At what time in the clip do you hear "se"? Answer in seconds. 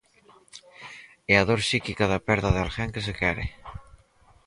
3.07-3.13